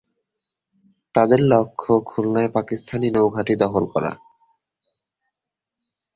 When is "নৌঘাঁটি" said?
3.11-3.53